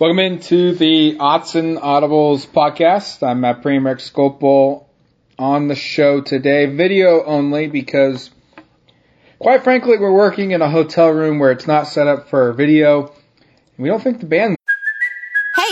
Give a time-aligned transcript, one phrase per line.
[0.00, 3.22] Welcome into the Autzen Audibles podcast.
[3.22, 4.86] I'm Matt Premier Skopil
[5.38, 8.30] on the show today, video only because,
[9.38, 13.12] quite frankly, we're working in a hotel room where it's not set up for video.
[13.76, 14.56] We don't think the band.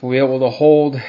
[0.00, 1.00] We'll be able to hold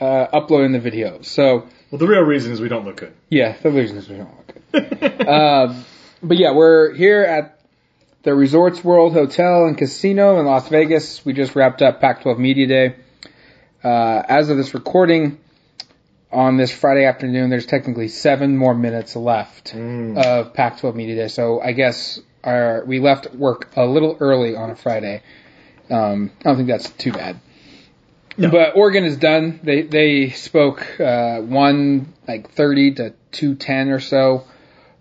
[0.00, 1.22] uh, uploading the video.
[1.22, 3.12] So, Well, the real reason is we don't look good.
[3.28, 5.28] yeah, the reason is we don't look good.
[5.28, 5.84] um,
[6.22, 7.60] but yeah, we're here at
[8.22, 11.24] the Resorts World Hotel and Casino in Las Vegas.
[11.24, 12.94] We just wrapped up Pac-12 Media Day.
[13.82, 15.38] Uh, as of this recording,
[16.30, 21.28] on this Friday afternoon, there's technically seven more minutes left of Pac-12 Media Day.
[21.28, 25.22] So I guess our we left work a little early on a Friday.
[25.90, 27.38] Um, I don't think that's too bad.
[28.36, 29.60] But Oregon is done.
[29.62, 34.44] They they spoke uh, one like thirty to two ten or so.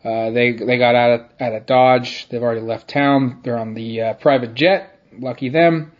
[0.03, 2.27] Uh, they they got out of out of Dodge.
[2.29, 3.39] They've already left town.
[3.43, 4.99] They're on the uh, private jet.
[5.17, 5.91] Lucky them.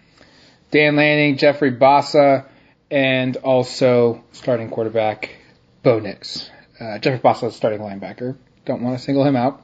[0.72, 2.46] Dan Lanning, Jeffrey Bassa,
[2.90, 5.36] and also starting quarterback
[5.84, 6.50] Bo Nix.
[6.80, 8.38] Uh, Jeffrey Bassa is starting linebacker.
[8.66, 9.62] Don't want to single him out.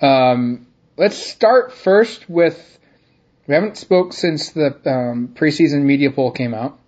[0.00, 0.66] Um,
[0.96, 2.78] let's start first with
[3.46, 6.78] we haven't spoke since the um, preseason media poll came out.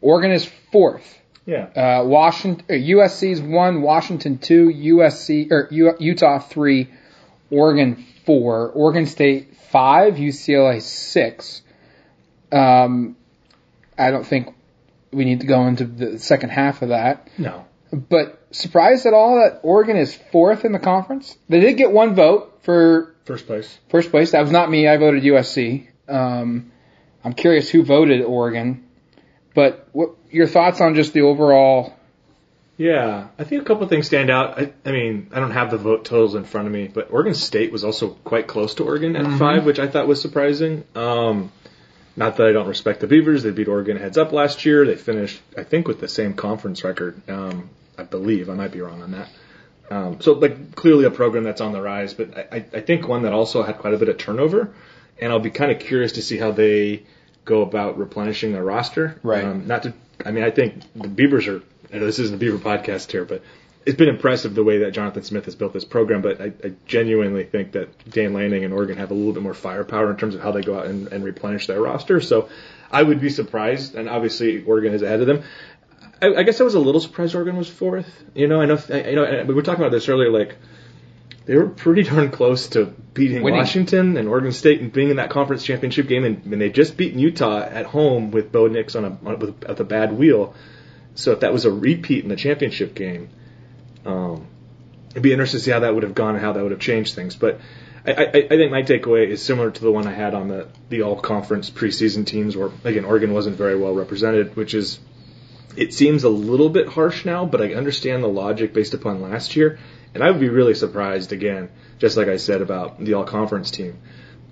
[0.00, 1.18] Oregon is fourth.
[1.46, 1.64] Yeah.
[1.64, 6.88] Uh, Washington, uh, USC's one, Washington two, USC or U, Utah three,
[7.50, 11.62] Oregon four, Oregon State five, UCLA six.
[12.52, 13.16] Um,
[13.96, 14.54] I don't think
[15.12, 17.28] we need to go into the second half of that.
[17.38, 17.64] no.
[17.90, 21.38] But surprised at all that Oregon is fourth in the conference?
[21.48, 23.78] They did get one vote for First place.
[23.88, 24.32] first place.
[24.32, 24.86] That was not me.
[24.86, 25.88] I voted USC.
[26.06, 26.70] Um,
[27.24, 28.84] I'm curious who voted Oregon.
[29.58, 31.92] But what your thoughts on just the overall?
[32.76, 33.26] Yeah.
[33.40, 34.56] I think a couple of things stand out.
[34.56, 37.34] I, I mean, I don't have the vote totals in front of me, but Oregon
[37.34, 40.84] State was also quite close to Oregon at five, which I thought was surprising.
[40.94, 41.50] Um,
[42.14, 43.42] not that I don't respect the Beavers.
[43.42, 44.86] They beat Oregon heads up last year.
[44.86, 47.20] They finished, I think, with the same conference record.
[47.28, 48.48] Um, I believe.
[48.50, 49.28] I might be wrong on that.
[49.90, 53.22] Um, so, like, clearly a program that's on the rise, but I I think one
[53.22, 54.72] that also had quite a bit of turnover.
[55.20, 57.02] And I'll be kind of curious to see how they
[57.48, 59.18] go about replenishing their roster.
[59.22, 59.44] Right.
[59.44, 59.94] Um, not to,
[60.24, 63.42] I mean, I think the Beavers are, this isn't the Beaver podcast here, but
[63.86, 66.20] it's been impressive the way that Jonathan Smith has built this program.
[66.20, 69.54] But I, I genuinely think that Dan Lanning and Oregon have a little bit more
[69.54, 72.20] firepower in terms of how they go out and, and replenish their roster.
[72.20, 72.50] So
[72.92, 75.42] I would be surprised, and obviously Oregon is ahead of them.
[76.20, 78.24] I, I guess I was a little surprised Oregon was fourth.
[78.34, 80.56] You know, I know, I, you know, we were talking about this earlier, like
[81.48, 83.58] they were pretty darn close to beating Winning.
[83.58, 86.98] Washington and Oregon State and being in that conference championship game, and, and they just
[86.98, 90.54] beaten Utah at home with Bo Nix on a on, with, with a bad wheel.
[91.14, 93.30] So if that was a repeat in the championship game,
[94.04, 94.46] um,
[95.12, 96.80] it'd be interesting to see how that would have gone and how that would have
[96.80, 97.34] changed things.
[97.34, 97.60] But
[98.06, 100.68] I, I, I think my takeaway is similar to the one I had on the
[100.90, 104.98] the all conference preseason teams, where again Oregon wasn't very well represented, which is
[105.78, 109.56] it seems a little bit harsh now, but I understand the logic based upon last
[109.56, 109.78] year.
[110.14, 113.70] And I would be really surprised again, just like I said about the all conference
[113.70, 113.98] team,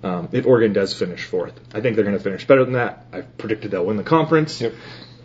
[0.03, 1.59] um, if Oregon does finish fourth.
[1.73, 3.05] I think they're going to finish better than that.
[3.11, 4.61] I predicted they'll win the conference.
[4.61, 4.73] Yep.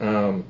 [0.00, 0.44] Um,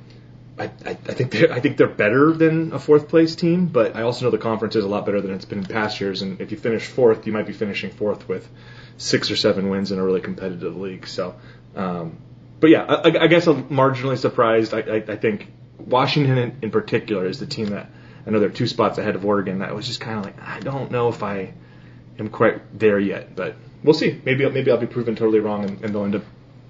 [0.59, 3.97] I, I, I think they're I think they're better than a fourth place team, but
[3.97, 6.23] I also know the conference is a lot better than it's been in past years.
[6.23, 8.49] And if you finish fourth, you might be finishing fourth with
[8.99, 11.07] six or seven wins in a really competitive league.
[11.09, 11.35] So,
[11.75, 12.19] um,
[12.61, 14.75] but yeah, I, I guess I'm marginally surprised.
[14.75, 17.91] I, I, I think Washington in, in particular is the team that
[18.27, 19.61] I know they're two spots ahead of Oregon.
[19.61, 21.55] That was just kind of like I don't know if I
[22.19, 24.21] am quite there yet, but we'll see.
[24.25, 26.25] Maybe maybe I'll be proven totally wrong, and, and they'll end up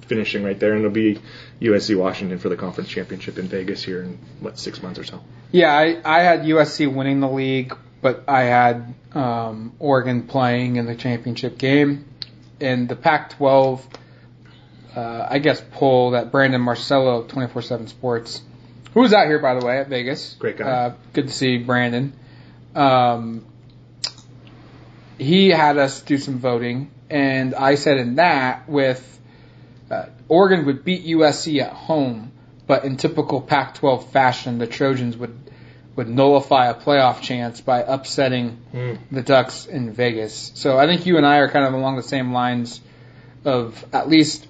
[0.06, 1.20] finishing right there, and it'll be
[1.60, 5.22] USC Washington for the conference championship in Vegas here in what six months or so.
[5.50, 10.86] Yeah, I, I had USC winning the league, but I had um, Oregon playing in
[10.86, 12.06] the championship game.
[12.60, 13.80] And the Pac-12,
[14.94, 18.42] uh, I guess, poll that Brandon Marcello, 24/7 Sports,
[18.94, 20.34] who was out here by the way at Vegas.
[20.38, 20.64] Great guy.
[20.64, 22.12] Uh, good to see Brandon.
[22.74, 23.44] Um,
[25.18, 29.08] he had us do some voting, and I said in that with
[29.90, 32.32] uh, Oregon would beat USC at home,
[32.66, 35.38] but in typical Pac-12 fashion, the Trojans would
[35.94, 38.94] would nullify a playoff chance by upsetting Hmm.
[39.10, 40.50] the Ducks in Vegas.
[40.54, 42.80] So I think you and I are kind of along the same lines
[43.44, 44.46] of at least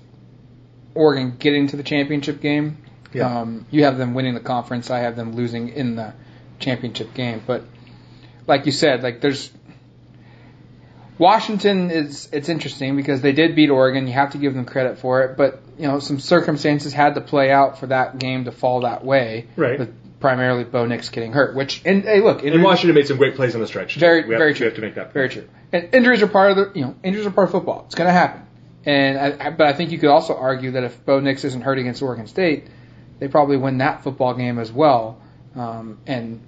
[0.95, 2.77] Oregon getting to the championship game.
[3.13, 3.41] Yeah.
[3.41, 4.91] Um, you have them winning the conference.
[4.91, 6.15] I have them losing in the
[6.59, 7.43] championship game.
[7.47, 7.65] But
[8.47, 9.51] like you said, like there's
[11.19, 14.07] Washington is it's interesting because they did beat Oregon.
[14.07, 17.21] You have to give them credit for it, but you know some circumstances had to
[17.21, 19.47] play out for that game to fall that way.
[19.57, 19.79] Right.
[19.79, 23.35] With primarily Bo Nix getting hurt, which and hey, look, And Washington made some great
[23.35, 23.97] plays on the stretch.
[23.97, 24.67] very we have, very we true.
[24.67, 25.07] have to make that.
[25.07, 25.15] Point.
[25.15, 25.49] Very true.
[25.73, 27.85] And injuries are part of the you know injuries are part of football.
[27.87, 28.43] It's going to happen.
[28.85, 31.61] And I, I, but I think you could also argue that if Bo Nix isn't
[31.61, 32.67] hurt against Oregon State,
[33.23, 35.17] they probably win that football game as well.
[35.55, 36.41] Um, and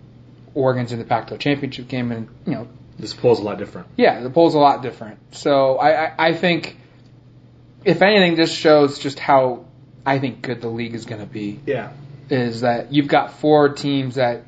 [0.54, 2.68] Oregon's in the Pac-12 championship game, and you know
[2.98, 3.86] This poll's a lot different.
[3.96, 5.20] yeah, the poll's a lot different.
[5.36, 6.76] So I, I, I think,
[7.84, 9.66] if anything, this shows just how
[10.04, 11.60] I think good the league is going to be.
[11.64, 11.92] Yeah.
[12.28, 14.42] Is that you've got four teams that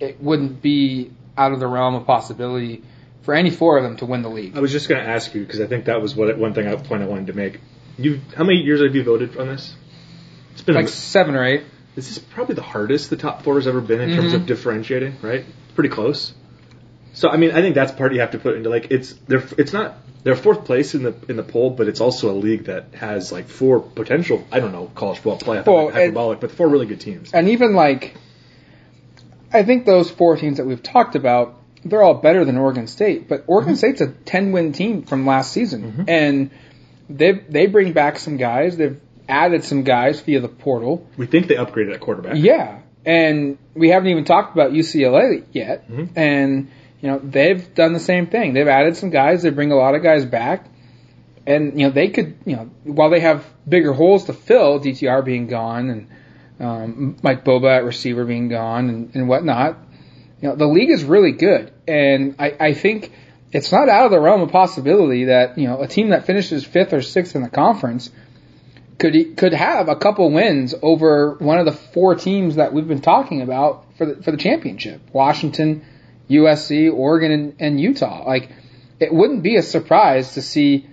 [0.00, 2.82] it wouldn't be out of the realm of possibility
[3.22, 4.54] for any four of them to win the league.
[4.54, 6.68] I was just going to ask you because I think that was what one thing
[6.68, 7.58] I, point I wanted to make.
[7.96, 9.74] You, how many years have you voted on this?
[10.52, 11.62] It's been Like a, seven or eight.
[11.94, 14.36] this is probably the hardest the top four has ever been in terms Mhm.
[14.36, 15.44] of differentiating, right?
[15.74, 16.34] Pretty close.
[17.12, 19.42] So I mean, I think that's part you have to put into like it's they're
[19.58, 22.64] it's not they're fourth place in the in the poll, but it's also a league
[22.64, 26.68] that has like four potential I don't know college football playoff Well, hyperbolic, but four
[26.68, 27.32] really good teams.
[27.32, 28.14] And even like,
[29.52, 33.28] I think those four teams that we've talked about, they're all better than Oregon State.
[33.28, 36.04] But Oregon State's a 10 win team from last season.
[36.06, 36.50] And
[37.08, 38.76] they they bring back some guys.
[38.76, 39.00] They've
[39.30, 41.08] added some guys via the portal.
[41.16, 42.36] We think they upgraded at quarterback.
[42.36, 42.80] Yeah.
[43.04, 45.88] And we haven't even talked about UCLA yet.
[46.16, 48.52] And, you know, they've done the same thing.
[48.52, 49.42] They've added some guys.
[49.42, 50.66] They bring a lot of guys back.
[51.46, 55.24] And, you know, they could, you know, while they have bigger holes to fill, DTR
[55.24, 56.08] being gone and
[56.60, 59.78] um, Mike Bobo at receiver being gone and, and whatnot,
[60.42, 61.72] you know, the league is really good.
[61.88, 63.12] And I, I think
[63.52, 66.64] it's not out of the realm of possibility that, you know, a team that finishes
[66.64, 68.10] fifth or sixth in the conference
[69.00, 72.86] could he, could have a couple wins over one of the four teams that we've
[72.86, 75.84] been talking about for the for the championship: Washington,
[76.28, 78.24] USC, Oregon, and, and Utah.
[78.24, 78.50] Like,
[79.00, 80.86] it wouldn't be a surprise to see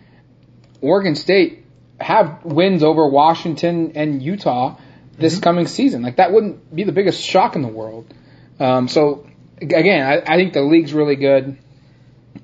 [0.81, 1.65] Oregon State
[1.99, 4.77] have wins over Washington and Utah
[5.17, 6.01] this coming season.
[6.01, 8.13] Like, that wouldn't be the biggest shock in the world.
[8.59, 9.27] Um, so,
[9.61, 11.57] again, I, I think the league's really good.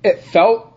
[0.03, 0.72] It felt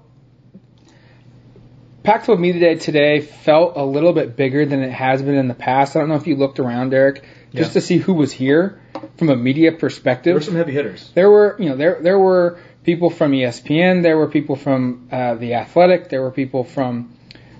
[2.06, 5.54] Pac-12 Media Day today felt a little bit bigger than it has been in the
[5.54, 5.96] past.
[5.96, 7.72] I don't know if you looked around, Eric, just Yeah.
[7.74, 8.78] to see who was here
[9.16, 10.26] from a media perspective.
[10.26, 11.10] There were some heavy hitters.
[11.14, 15.34] There were, you know, there there were people from ESPN, there were people from uh,
[15.34, 17.12] the Athletic, there were people from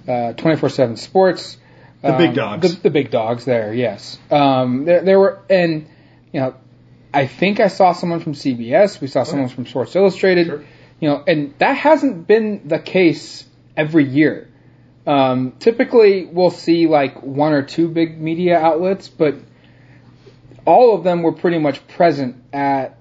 [0.07, 1.57] uh, 24/7 Sports,
[2.03, 2.77] The um, big dogs.
[2.77, 3.45] the, the big dogs.
[3.47, 4.17] There, yes.
[4.31, 5.89] Um, there, there were, and
[6.33, 6.55] you know,
[7.13, 9.01] I think I saw someone from CBS.
[9.01, 10.47] We saw someone from Sports Illustrated.
[10.47, 10.65] Sure.
[11.01, 13.43] You know, and that hasn't been the case
[13.77, 14.49] every year.
[15.07, 19.35] Um, typically, we'll see like one or two big media outlets, but
[20.65, 22.99] all of them were pretty much present at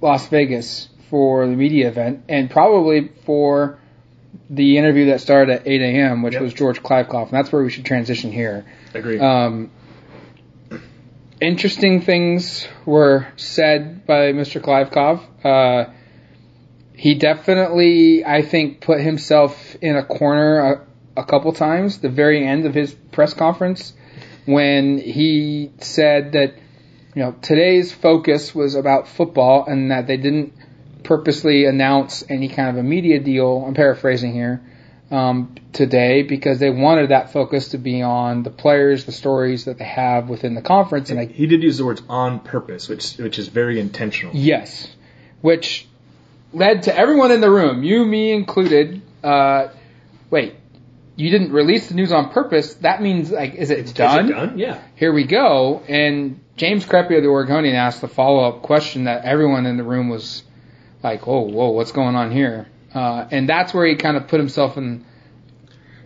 [0.00, 3.78] Las Vegas for the media event, and probably for
[4.50, 6.42] the interview that started at 8 a.m., which Yep.
[6.42, 8.64] was George Kliavkoff, and that's where we should transition here.
[8.92, 9.18] Agree.
[9.20, 9.70] Um,
[11.40, 14.60] interesting things were said by Mr.
[14.60, 15.20] Kliavkoff.
[15.44, 15.90] Uh,
[16.94, 20.86] he definitely, I think, put himself in a corner
[21.16, 21.98] a, a couple times.
[21.98, 23.92] The very end of his press conference,
[24.46, 26.54] when he said that
[27.14, 30.54] you know today's focus was about football and that they didn't
[31.02, 33.64] purposely announce any kind of a media deal.
[33.66, 34.62] I'm paraphrasing here
[35.10, 39.78] um, today because they wanted that focus to be on the players, the stories that
[39.78, 43.16] they have within the conference, and I he did use the words on purpose, which
[43.16, 44.32] which is very intentional.
[44.34, 44.88] Yes,
[45.40, 45.88] which
[46.54, 49.02] led to everyone in the room, you, me included.
[49.22, 49.68] Uh,
[50.30, 50.54] wait,
[51.16, 52.74] you didn't release the news on purpose.
[52.76, 54.30] That means like, is it Is it done?
[54.30, 54.58] done?
[54.58, 54.82] Yeah.
[54.96, 55.82] Here we go.
[55.88, 60.08] And James Crepea, the Oregonian, asked the follow up question that everyone in the room
[60.08, 60.42] was
[61.02, 64.38] like, "Whoa, whoa, what's going on here?" Uh, and that's where he kind of put
[64.38, 65.04] himself in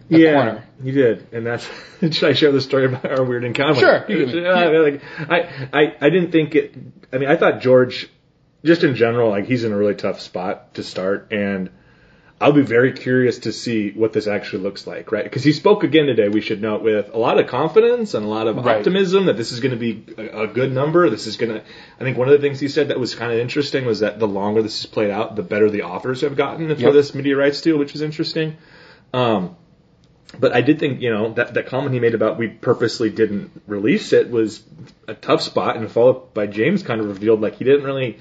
[0.09, 0.65] the yeah, corner.
[0.83, 1.69] you did, and that's.
[2.01, 3.81] should I share the story about our weird encounter?
[3.81, 3.99] Sure.
[4.09, 6.75] Uh, I mean, like, I, I, I didn't think it.
[7.13, 8.09] I mean, I thought George,
[8.65, 11.71] just in general, like he's in a really tough spot to start, and
[12.41, 15.25] I'll be very curious to see what this actually looks like, right?
[15.25, 16.29] Because he spoke again today.
[16.29, 18.77] We should note with a lot of confidence and a lot of Right.
[18.79, 21.11] optimism that this is going to be a, a good number.
[21.11, 21.63] This is going to.
[21.99, 24.21] I think one of the things he said that was kind of interesting was that
[24.21, 26.93] the longer this is played out, the better the offers have gotten for Yep.
[26.93, 28.57] this media rights deal, which is interesting.
[29.13, 29.57] Um,
[30.39, 33.51] but I did think, you know, that, that comment he made about we purposely didn't
[33.67, 34.63] release it was
[35.09, 38.19] a tough spot and followed by James kind of revealed like he didn't really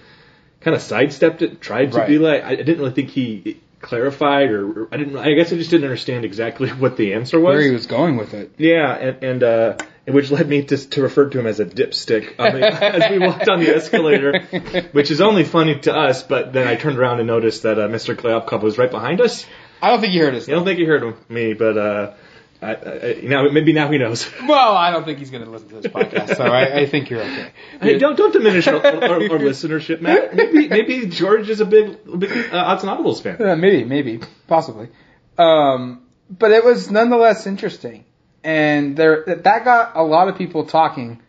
[0.62, 4.84] kind of sidestepped it, tried to be like, I didn't really think he clarified or,
[4.84, 7.54] or I didn't, I guess I just didn't understand exactly what the answer was.
[7.54, 8.54] Where he was going with it.
[8.58, 12.40] Yeah, and, and uh, which led me to, to refer to him as a dipstick
[12.40, 14.40] on the, as we walked on the escalator,
[14.92, 16.24] which is only funny to us.
[16.24, 18.16] But then I turned around and noticed that uh, Mr.
[18.16, 19.46] Kliavkoff was right behind us.
[19.82, 20.50] I don't think you heard us.
[20.50, 22.14] I don't think he heard me, but uh,
[22.62, 24.30] I, I, now maybe now he knows.
[24.48, 27.10] Well, I don't think he's going to listen to this podcast, so I, I think
[27.10, 27.52] you're okay.
[27.82, 30.36] Hey, don't don't diminish our, our, our listenership, Matt.
[30.36, 33.42] Maybe maybe George is a big big uh, Autzen Audibles fan.
[33.42, 34.90] Uh, maybe, maybe, possibly.
[35.38, 38.06] Um, but it was nonetheless interesting,
[38.44, 41.22] and there that got a lot of people talking.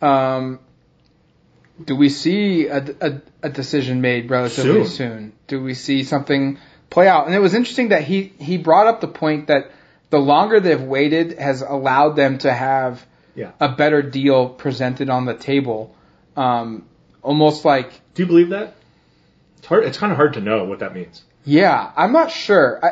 [0.00, 0.60] Um,
[1.82, 4.86] do we see a, a, a decision made relatively Soon.
[4.86, 5.32] soon?
[5.48, 7.26] Do we see something play out?
[7.26, 9.70] And it was interesting that he he brought up the point that
[10.14, 13.04] the longer they've waited has allowed them to have
[13.34, 13.50] Yeah.
[13.58, 15.92] a better deal presented on the table.
[16.36, 16.84] Um,
[17.20, 18.74] almost like Do you believe that?
[19.58, 19.84] It's hard.
[19.84, 21.24] It's kind of hard to know what that means.
[21.44, 22.78] Yeah, I'm not sure.
[22.84, 22.88] I,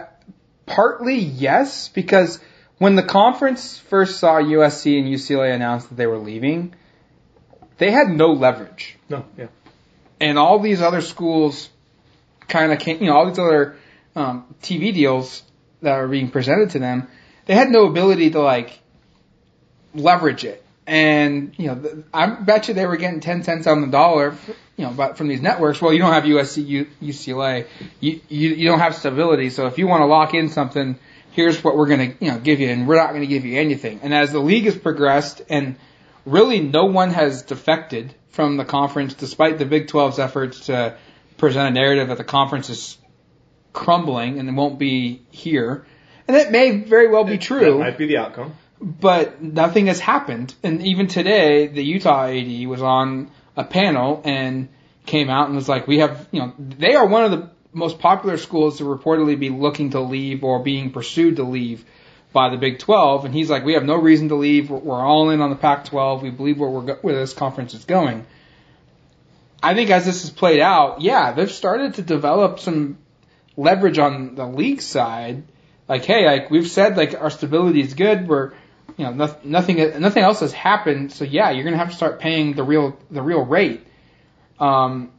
[0.66, 2.40] partly yes, because
[2.78, 6.74] when the conference first saw USC and UCLA announce that they were leaving,
[7.78, 9.24] they had no leverage, No.
[9.38, 9.46] Yeah.
[10.20, 11.68] and all these other schools
[12.48, 12.98] kind of came.
[13.00, 13.76] You know, all these other
[14.16, 15.42] um, TV deals
[15.82, 17.08] that were being presented to them,
[17.46, 18.80] they had no ability to like
[19.94, 20.64] leverage it.
[20.86, 24.34] And you know, I bet you they were getting ten cents on the dollar,
[24.76, 25.80] you know, but from these networks.
[25.80, 27.66] Well, you don't have USC, UCLA,
[28.00, 29.50] you, you you don't have stability.
[29.50, 30.98] So if you want to lock in something,
[31.30, 34.00] here's what we're gonna you know give you, and we're not gonna give you anything.
[34.02, 35.76] And as the league has progressed, and
[36.26, 40.96] really no one has defected from the conference, despite the Big 12's efforts to
[41.36, 42.98] present a narrative that the conference is
[43.72, 45.86] crumbling and it won't be here.
[46.28, 48.54] And that may very well be true That might be the outcome.
[48.80, 50.54] but nothing has happened.
[50.62, 54.68] And even today, the Utah AD was on a panel and
[55.06, 57.98] came out and was like, "We have, you know, they are one of the most
[57.98, 61.84] popular schools to reportedly be looking to leave or being pursued to leave
[62.32, 64.70] by the Big 12." And he's like, "We have no reason to leave.
[64.70, 66.22] We're, all in on the Pac-12.
[66.22, 68.24] We believe where we're go- where this conference is going."
[69.62, 72.98] I think as this has played out, yeah, they've started to develop some
[73.56, 75.44] leverage on the league side.
[75.88, 78.26] Like, hey, like we've said, like our stability is good.
[78.28, 78.52] We're,
[78.96, 81.12] you know, noth- nothing, nothing else has happened.
[81.12, 83.86] So yeah, you're gonna have to start paying the real, the real rate.
[84.60, 85.10] Um,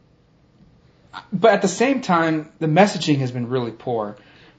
[1.31, 4.15] but at the same time, the messaging has been really poor.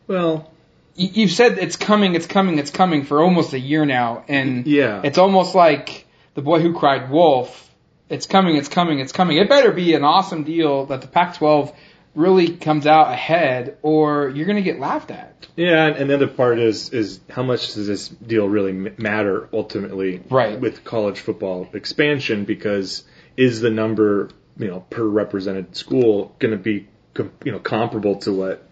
[0.06, 0.50] Well,
[0.96, 4.64] You- You've said it's coming, it's coming, it's coming for almost a year now, and
[4.64, 5.00] Yeah.
[5.02, 7.68] it's almost like the boy who cried wolf.
[8.08, 9.38] It's coming, it's coming, it's coming.
[9.38, 11.72] It better be an awesome deal that the Pac-12
[12.14, 15.46] really comes out ahead, or you're going to get laughed at.
[15.56, 18.94] Yeah, and, and the other part is is how much does this deal really m-
[18.98, 20.58] matter ultimately Right.
[20.60, 22.44] with college football expansion?
[22.44, 23.04] Because
[23.36, 28.16] is the number you know per represented school going to be com- you know comparable
[28.20, 28.66] to what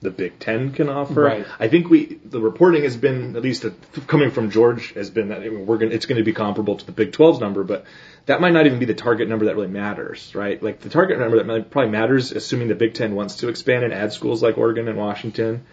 [0.00, 1.22] the Big Ten can offer?
[1.22, 1.46] Right.
[1.58, 3.64] I think we the reporting has been at least
[4.06, 6.92] coming from George has been that we're going it's going to be comparable to the
[6.92, 7.84] Big 12's number, but
[8.26, 10.62] that might not even be the target number that really matters, right?
[10.62, 13.92] Like the target number that probably matters, assuming the Big Ten wants to expand and
[13.92, 15.64] add schools like Oregon and Washington,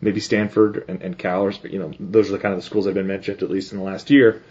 [0.00, 2.84] maybe Stanford and, and Cal, or you know those are the kind of the schools
[2.84, 4.42] that have been mentioned at least in the last year.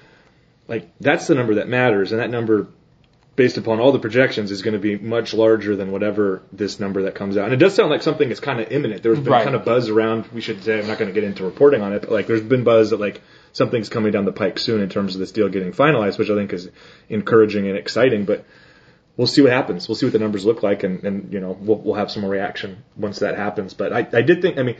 [0.67, 2.67] Like that's the number that matters, and that number
[3.35, 7.03] based upon all the projections, is going to be much larger than whatever this number
[7.03, 7.45] that comes out.
[7.45, 9.01] And it does sound like something is kind of imminent.
[9.01, 9.43] There's been Right.
[9.43, 10.27] kind of buzz around.
[10.33, 12.41] We should say I'm not going to get into reporting on it, but like there's
[12.43, 13.21] been buzz that like
[13.51, 16.35] something's coming down the pike soon in terms of this deal getting finalized, which I
[16.35, 16.69] think is
[17.09, 18.25] encouraging and exciting.
[18.25, 18.45] But
[19.17, 19.87] we'll see what happens.
[19.87, 22.21] We'll see what the numbers look like, and, and you know we'll, we'll have some
[22.21, 23.73] more reaction once that happens.
[23.73, 24.77] But I, I did think, I mean,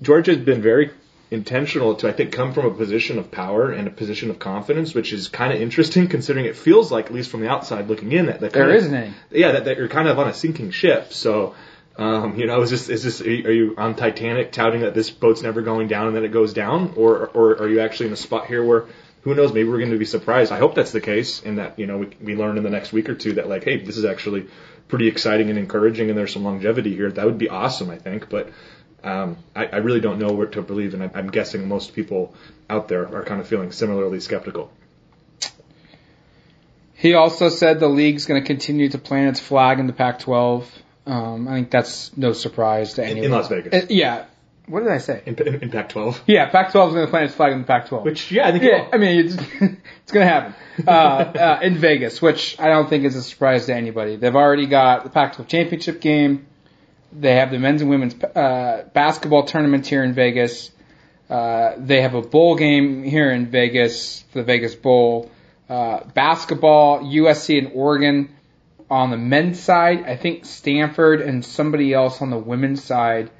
[0.00, 0.92] Georgia has been very
[1.30, 4.94] intentional to I think come from a position of power and a position of confidence,
[4.94, 8.12] which is kind of interesting considering it feels like, at least from the outside looking
[8.12, 9.12] in, that, that There isn't any.
[9.30, 11.12] Yeah, that, that you're kind of on a sinking ship.
[11.12, 11.54] So.
[11.98, 14.92] Um, you know, is this is this are you, are you on Titanic touting that
[14.92, 18.08] this boat's never going down and then it goes down, or or are you actually
[18.08, 18.84] in a spot here where
[19.22, 19.54] who knows?
[19.54, 20.52] Maybe we're going to be surprised.
[20.52, 22.92] I hope that's the case, and that you know we, we learn in the next
[22.92, 24.46] week or two that like, hey, this is actually
[24.88, 27.10] pretty exciting and encouraging, and there's some longevity here.
[27.10, 28.28] That would be awesome, I think.
[28.28, 28.50] But
[29.06, 32.34] um, I, I really don't know what to believe, and I, I'm guessing most people
[32.68, 34.70] out there are kind of feeling similarly skeptical.
[36.94, 40.64] He also said the league's going to continue to plant its flag in the Pac-12.
[41.06, 43.24] Um, I think that's no surprise to In, anyone.
[43.26, 44.24] in Las Vegas, Uh, yeah.
[44.66, 45.22] What did I say?
[45.26, 48.02] in, in, in Pac-12, Yeah, Pac-12 is going to plant its flag in the Pac-12.
[48.02, 50.54] which yeah, I think yeah, I mean, it's, it's going to happen
[50.88, 54.16] uh, uh, in Vegas, which I don't think is a surprise to anybody.
[54.16, 56.46] They've already got the Pac-12 championship game.
[57.18, 60.70] They have the men's and women's uh, basketball tournament here in Vegas.
[61.30, 65.30] Uh, they have a bowl game here in Vegas, the Vegas Bowl.
[65.68, 68.36] Uh, basketball, USC and Oregon
[68.90, 70.04] on the men's side.
[70.04, 73.30] I think Stanford and somebody else on the women's side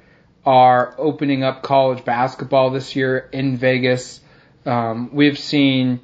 [0.45, 4.19] are opening up college basketball this year in Vegas.
[4.65, 5.99] Um, we've seen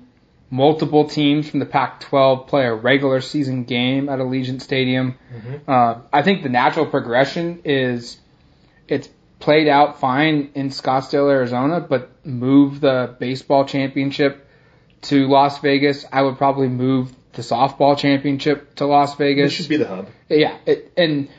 [0.54, 5.16] multiple teams from the Pac-12 play a regular season game at Allegiant Stadium.
[5.68, 8.18] Uh, I think the natural progression is
[8.88, 14.48] it's played out fine in Scottsdale, Arizona, but move the baseball championship
[15.02, 16.06] to Las Vegas.
[16.14, 19.50] I would probably move the softball championship to Las Vegas.
[19.50, 20.08] this should be the hub.
[20.30, 21.30] Yeah, it, and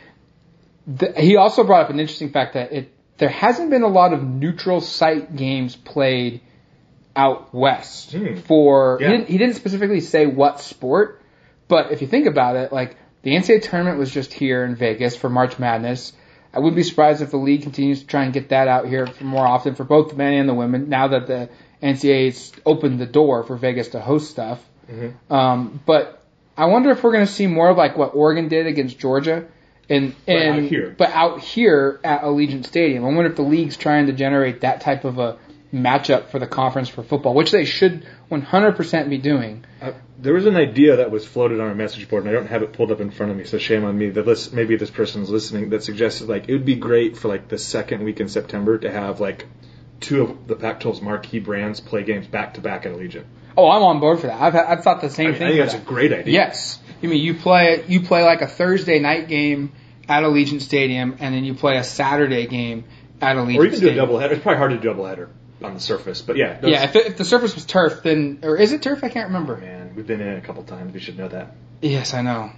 [0.88, 4.12] the, he also brought up an interesting fact that it there hasn't been a lot
[4.12, 6.40] of neutral site games played
[7.16, 8.36] out west Hmm.
[8.36, 9.08] for Yeah.
[9.10, 11.20] he, didn't, he didn't specifically say what sport,
[11.68, 15.16] but if you think about it, like the NCAA tournament was just here in Vegas
[15.16, 16.12] for March Madness.
[16.52, 19.06] I wouldn't be surprised if the league continues to try and get that out here
[19.06, 20.88] for more often for both the men and the women.
[20.88, 21.48] Now that the
[21.82, 24.60] NCAA's opened the door for Vegas to host stuff,
[25.30, 26.22] um, but
[26.56, 29.46] I wonder if we're going to see more of like what Oregon did against Georgia,
[29.88, 30.94] and But out and here.
[30.96, 33.04] but out here at Allegiant Stadium.
[33.04, 35.36] I wonder if the league's trying to generate that type of a
[35.74, 39.64] matchup for the conference for football, which they should 100% be doing.
[39.82, 42.46] Uh, there was an idea that was floated on our message board, and I don't
[42.46, 44.10] have it pulled up in front of me, so shame on me.
[44.10, 47.48] That this, maybe this person's listening that suggested like it would be great for like
[47.48, 49.46] the second week in September to have like
[50.00, 53.24] two of the Pac-12's marquee brands play games back to back at Allegiant.
[53.56, 54.40] Oh, I'm on board for that.
[54.40, 55.48] I've I've thought the same I, I thing.
[55.48, 56.32] think for that's a great idea.
[56.32, 56.78] Yes.
[57.02, 59.72] I mean, you play you play like a Thursday night game
[60.08, 62.84] at Allegiant Stadium, and then you play a Saturday game
[63.20, 63.96] at Allegiant Or you can do a Stadium.
[63.96, 64.34] double header.
[64.34, 65.28] It's probably hard to do a double header
[65.62, 66.58] on the surface, but yeah.
[66.60, 69.02] those- Yeah, if, it, if the surface was turf, then or is it turf?
[69.04, 69.56] I can't remember.
[69.56, 70.92] man, we've been in it a couple times.
[70.92, 71.54] We should know that.
[71.80, 72.50] Yes, I know.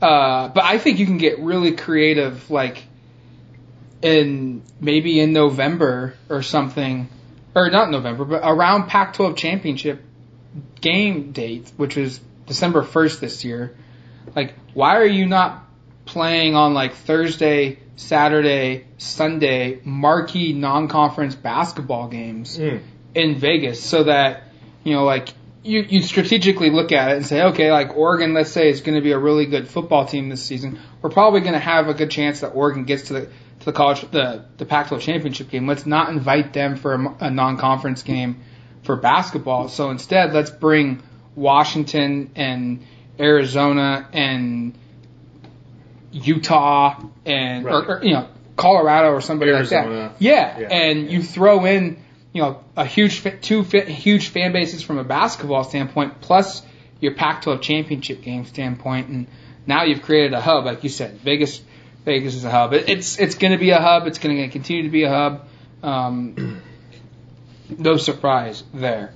[0.00, 2.82] Uh, but I think you can get really creative, like
[4.02, 7.08] in maybe in November or something,
[7.54, 10.02] or not November, but around Pac-12 championship
[10.80, 13.76] game date, which was December 1st this year.
[14.34, 15.64] Like, why are you not
[16.04, 22.80] playing on like Thursday, Saturday, Sunday marquee non-conference basketball games Mm.
[23.14, 24.44] in Vegas so that
[24.84, 25.28] you know like
[25.62, 28.96] you you strategically look at it and say okay like Oregon let's say is going
[28.96, 30.78] to be a really good football team this season.
[31.00, 33.20] We're probably going to have a good chance that Oregon gets to the
[33.60, 35.68] to the college the the Pac-12 championship game.
[35.68, 38.40] Let's not invite them for a, a non-conference game
[38.82, 39.68] for basketball.
[39.68, 41.02] So instead let's bring
[41.36, 42.84] Washington and
[43.20, 44.76] Arizona and
[46.12, 47.74] Utah and Right.
[47.74, 49.88] or, or, you know Colorado or somebody Arizona.
[49.88, 50.22] like that.
[50.22, 50.68] Yeah, Yeah.
[50.68, 51.96] and you throw in
[52.32, 56.62] you know a huge two huge fan bases from a basketball standpoint, plus
[57.00, 59.26] your Pac-12 championship game standpoint, and
[59.66, 61.18] now you've created a hub, like you said.
[61.20, 61.60] Vegas,
[62.04, 62.72] Vegas is a hub.
[62.74, 64.06] It, it's it's going to be a hub.
[64.06, 65.46] It's going to continue to be a hub.
[65.82, 66.62] Um,
[67.78, 69.12] no surprise there.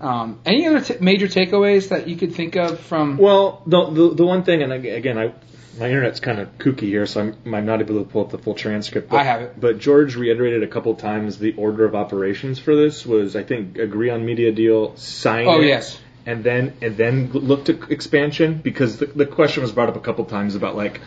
[0.00, 3.16] Um, any other t- major takeaways that you could think of from?
[3.16, 5.32] Well, the, the the one thing, and again, I
[5.78, 8.38] my internet's kind of kooky here, so I'm, I'm not able to pull up the
[8.38, 9.10] full transcript.
[9.10, 9.60] But, I have it.
[9.60, 13.78] But George reiterated a couple times the order of operations for this was, I think,
[13.78, 15.98] agree on media deal, sign Oh, it, yes.
[16.26, 20.00] and then and then look to expansion because the, the question was brought up a
[20.00, 21.00] couple times about like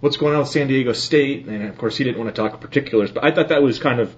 [0.00, 2.60] what's going on with San Diego State, and of course he didn't want to talk
[2.60, 4.14] particulars, but I thought that was kind of.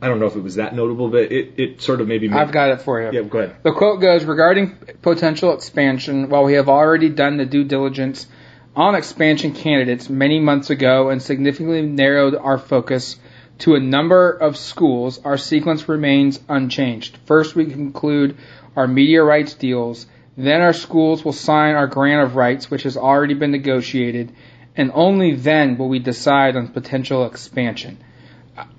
[0.00, 2.28] I don't know if it was that notable, but it, it sort of maybe.
[2.28, 3.20] I've got it for you.
[3.20, 3.56] Yeah, go ahead.
[3.62, 8.26] The quote goes regarding potential expansion, while we have already done the due diligence
[8.74, 13.16] on expansion candidates many months ago and significantly narrowed our focus
[13.58, 17.18] to a number of schools, our sequence remains unchanged.
[17.26, 18.36] First, we conclude
[18.74, 20.06] our media rights deals,
[20.36, 24.32] then our schools will sign our grant of rights, which has already been negotiated,
[24.74, 27.98] and only then will we decide on potential expansion.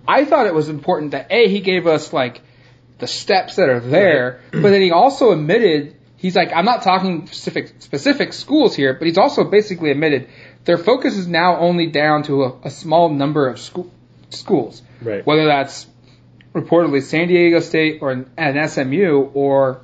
[0.07, 2.41] I thought it was important that A, he gave us like
[2.97, 7.27] the steps that are there, but then he also admitted he's like, I'm not talking
[7.27, 10.29] specific specific schools here, but he's also basically admitted
[10.63, 13.91] their focus is now only down to a, a small number of school,
[14.29, 14.81] schools.
[15.01, 15.23] Right.
[15.23, 15.85] Whether that's
[16.53, 19.81] reportedly San Diego State or an, an SMU or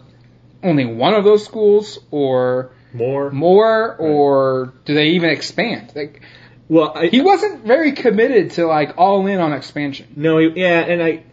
[0.63, 3.29] only one of those schools or More.
[3.31, 5.91] more or do they even expand?
[5.93, 6.21] Like
[6.69, 10.07] Well, I, he wasn't very committed to like all in on expansion.
[10.15, 11.23] No, yeah, and I,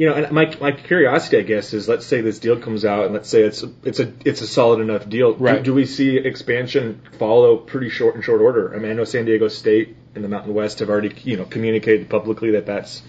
[0.00, 3.04] you know, and my my curiosity, I guess, is let's say this deal comes out,
[3.04, 5.34] and let's say it's it's a it's a solid enough deal.
[5.34, 8.74] Do- Do, we see expansion follow pretty short in short order?
[8.74, 11.44] I mean, I know San Diego State and the Mountain West have already you know
[11.44, 13.02] communicated publicly that that's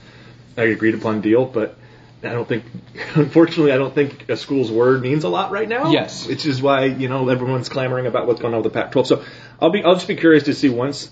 [0.58, 1.77] an agreed upon deal, but.
[2.23, 2.65] I don't think,
[3.15, 5.89] unfortunately, I don't think a school's word means a lot right now.
[5.89, 6.27] Yes.
[6.27, 9.08] which is why you know everyone's clamoring about what's going on with the Pac-12.
[9.08, 9.25] So
[9.60, 11.10] I'll be, I'll just be curious to see once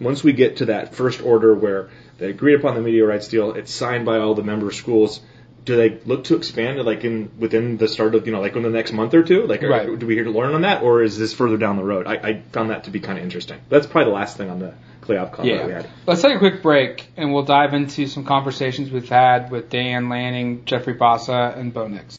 [0.00, 1.90] once we get to that first order where
[2.22, 5.20] they agree upon the media rights deal, it's signed by all the member schools.
[5.64, 8.56] Do they look to expand it like in within the start of you know like
[8.56, 9.46] in the next month or two?
[9.46, 9.98] Like, are- Right.
[9.98, 12.06] do we hear to learn on that, or is this further down the road?
[12.06, 13.58] I, I found that to be kind of interesting.
[13.68, 15.88] That's probably the last thing on the playoff call that we had.
[16.06, 20.08] Let's take a quick break and we'll dive into some conversations we've had with Dan
[20.08, 22.18] Lanning, Jeffrey Bassa, and Bo Nix.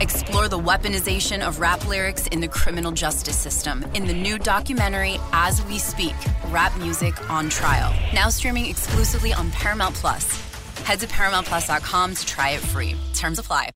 [0.00, 5.18] Explore the weaponization of rap lyrics in the criminal justice system in the new documentary
[5.32, 6.14] As We Speak
[6.48, 7.92] Rap Music on Trial.
[8.14, 10.24] Now streaming exclusively on Paramount Plus.
[10.84, 12.96] Head to ParamountPlus.com to try it free.
[13.14, 13.70] Terms apply.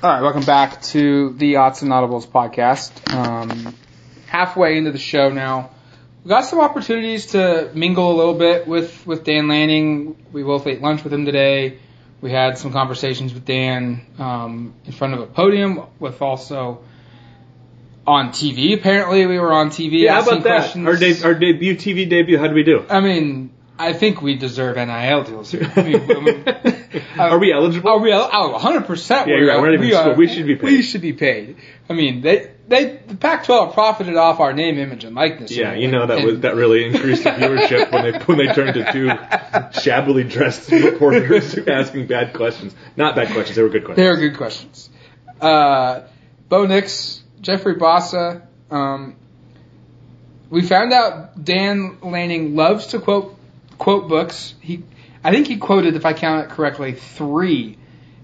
[0.00, 3.12] All right, welcome back to the Autzen Audibles podcast.
[3.12, 3.74] Um,
[4.26, 5.70] halfway into the show now.
[6.24, 10.16] We got some opportunities to mingle a little bit with, with Dan Lanning.
[10.32, 11.78] We both ate lunch with him today.
[12.20, 16.82] We had some conversations with Dan um, in front of a podium, with also
[18.06, 18.74] on TV.
[18.76, 20.00] Apparently, we were on TV.
[20.02, 20.58] Yeah, how about that?
[20.58, 20.86] questions.
[20.88, 22.36] Our, de- our debut TV debut.
[22.36, 22.84] How did we do?
[22.90, 25.70] I mean, I think we deserve NIL deals here.
[25.76, 27.90] I mean, I mean, Are we eligible?
[27.90, 29.10] Oh, we are, oh, 100%.
[29.10, 29.60] Yeah, we right.
[29.60, 30.64] We're not even we are- We should be paid.
[30.64, 31.56] We should be paid.
[31.88, 35.50] I mean, they, they, the Pac-12 profited off our name, image, and likeness.
[35.50, 35.80] Yeah, here.
[35.82, 38.74] you know that And- was that really increased the viewership when they when they turned
[38.74, 42.74] to two shabbily dressed reporters asking bad questions.
[42.96, 44.04] Not bad questions; they were good questions.
[44.04, 44.90] They were good questions.
[45.40, 46.02] Uh,
[46.48, 48.42] Bo Nix, Jeffrey Bassa.
[48.70, 49.16] Um,
[50.50, 53.34] we found out Dan Lanning loves to quote
[53.78, 54.54] quote books.
[54.60, 54.82] He,
[55.24, 57.78] I think he quoted, if I count it correctly, three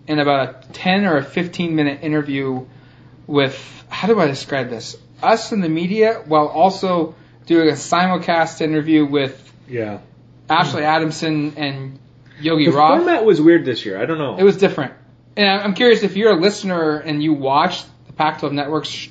[0.07, 2.67] in about a ten or a fifteen minute interview
[3.27, 3.57] with.
[3.89, 4.97] How do I describe this?
[5.23, 7.15] Us in the media, while also
[7.47, 10.01] doing a simulcast interview with Yeah,
[10.51, 11.99] Ashley Adamson and
[12.41, 12.99] Yogi the Roth.
[12.99, 14.01] format was weird this year.
[14.01, 14.37] I don't know.
[14.39, 14.93] It was different.
[15.37, 19.09] And I'm curious if you're a listener and you watched the Pac-12 Network's sh-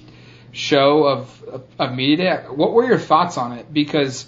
[0.52, 2.44] show of, of of Media Day.
[2.50, 3.72] What were your thoughts on it?
[3.74, 4.26] Because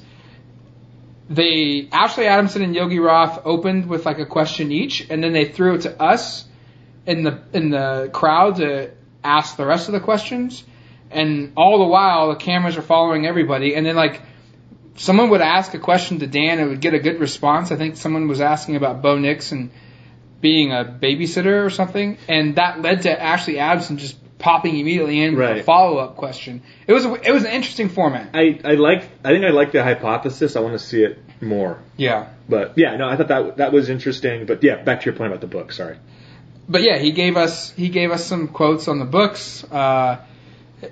[1.30, 5.46] they Ashley Adamson and Yogi Roth opened with like a question each, and then they
[5.46, 6.46] threw it to us
[7.06, 8.92] in the in the crowd to
[9.26, 10.64] ask the rest of the questions.
[11.12, 14.22] And all the while, the cameras are following everybody, and then like
[14.96, 17.72] someone would ask a question to Dan and would get a good response.
[17.72, 19.72] I think someone was asking about Bo Nix and
[20.42, 25.36] being a babysitter or something, and that led to Ashley Adamson just popping immediately in
[25.36, 26.62] with a follow up question.
[26.88, 28.32] It was a, it was an interesting format.
[28.34, 29.04] I I like.
[29.24, 30.56] I think I like the hypothesis.
[30.56, 31.80] I want to see it more.
[31.98, 34.46] Yeah, But yeah, no, I thought that that was interesting.
[34.46, 35.72] But yeah, back to your point about the book.
[35.72, 35.98] Sorry.
[36.68, 39.64] But yeah, he gave us he gave us some quotes on the books.
[39.64, 40.24] Uh,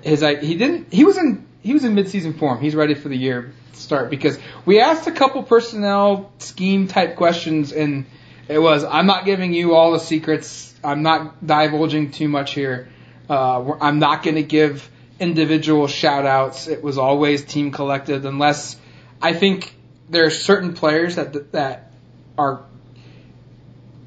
[0.02, 2.60] his he didn't he was in he was in mid season form.
[2.60, 7.72] He's ready for the year start because we asked a couple personnel scheme type questions
[7.72, 8.06] and
[8.48, 10.74] it was I'm not giving you all the secrets.
[10.82, 12.88] I'm not divulging too much here.
[13.28, 16.68] Uh, I'm not going to give individual shout outs.
[16.68, 18.76] It was always team collective unless
[19.20, 19.74] I think
[20.10, 21.92] there are certain players that that
[22.36, 22.64] are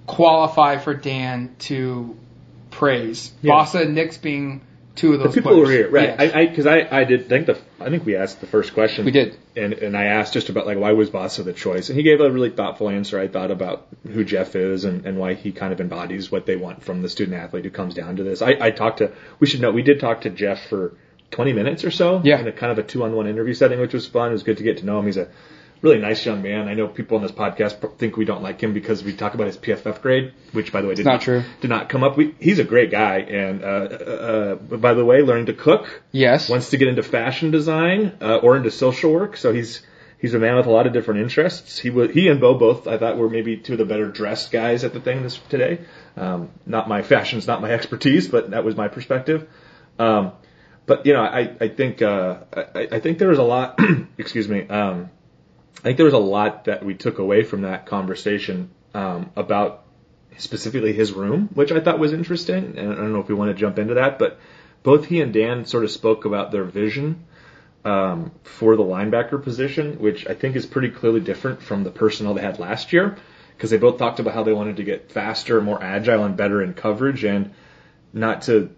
[0.07, 2.17] qualify for Dan to
[2.71, 3.31] praise.
[3.41, 3.53] Yeah.
[3.53, 4.61] Bassa and Nix being
[4.95, 5.67] two of The those people players.
[5.67, 6.15] who were here, right?
[6.19, 6.33] Yes.
[6.33, 9.05] I because I, I did think the I think we asked the first question.
[9.05, 9.37] We did.
[9.55, 12.19] and and I asked just about like why was Bassa the choice, and he gave
[12.19, 13.19] a really thoughtful answer.
[13.19, 16.55] I thought about who Jeff is and, and why he kind of embodies what they
[16.55, 18.41] want from the student athlete who comes down to this.
[18.41, 20.95] I, I talked to we should know we did talk to Jeff for
[21.31, 22.21] 20 minutes or so.
[22.23, 22.39] Yeah.
[22.39, 24.29] in a kind of a two on one interview setting, which was fun.
[24.29, 25.05] It was good to get to know him.
[25.05, 25.27] He's a
[25.81, 26.67] really nice young man.
[26.67, 29.47] I know people on this podcast think we don't like him because we talk about
[29.47, 31.43] his PFF grade, which by the way did not true.
[31.61, 32.17] Did not come up.
[32.17, 36.03] We, he's a great guy, and uh, uh, uh, by the way, learning to cook
[36.11, 36.49] yes.
[36.49, 39.37] wants to get into fashion design uh, or into social work.
[39.37, 39.81] So he's
[40.19, 41.77] He's a man with a lot of different interests.
[41.77, 44.51] He was, he and Bo both, I thought, were maybe two of the better dressed
[44.51, 45.79] guys at the thing this today.
[46.15, 49.47] Um, not my fashion's not my expertise, but that was my perspective.
[49.99, 50.31] Um,
[50.87, 53.79] but you know, I, I think, uh, I, I think there was a lot,
[54.17, 55.11] excuse me, um,
[55.79, 59.83] I think there was a lot that we took away from that conversation, um, about
[60.37, 62.77] specifically his room, which I thought was interesting.
[62.77, 64.39] And I don't know if we want to jump into that, but
[64.83, 67.25] both he and Dan sort of spoke about their vision
[67.85, 72.33] um, for the linebacker position, which I think is pretty clearly different from the personnel
[72.33, 73.17] they had last year,
[73.55, 76.61] because they both talked about how they wanted to get faster, more agile, and better
[76.61, 77.53] in coverage, and
[78.13, 78.69] not to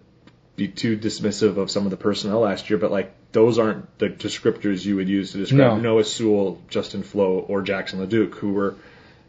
[0.56, 4.08] be too dismissive of some of the personnel last year, but like those aren't the
[4.08, 5.76] descriptors you would use to describe No.
[5.78, 8.76] Noah Sewell, Justin Flowe, or Jackson LaDuke, who were